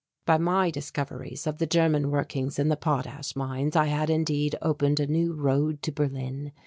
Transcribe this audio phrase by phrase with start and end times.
[0.25, 4.99] By my discoveries of the German workings in the potash mines I had indeed opened
[4.99, 6.53] a new road to Berlin.